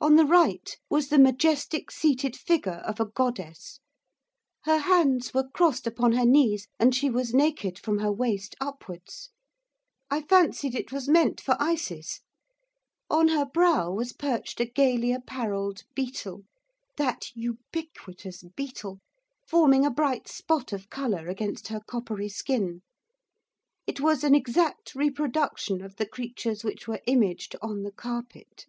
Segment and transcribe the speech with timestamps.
[0.00, 3.80] On the right was the majestic seated figure of a goddess.
[4.62, 9.30] Her hands were crossed upon her knees, and she was naked from her waist upwards.
[10.08, 12.20] I fancied it was meant for Isis.
[13.10, 16.44] On her brow was perched a gaily apparelled beetle
[16.96, 19.00] that ubiquitous beetle!
[19.48, 22.82] forming a bright spot of colour against her coppery skin,
[23.84, 28.66] it was an exact reproduction of the creatures which were imaged on the carpet.